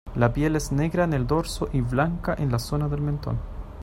[0.21, 3.37] La piel, es negra en el dorso y blanca en la zona del mentón.